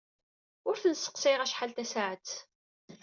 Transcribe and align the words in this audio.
Ur 0.67 0.75
ten-sseqsayeɣ 0.81 1.41
acḥal 1.41 1.71
tasaɛet. 1.73 2.29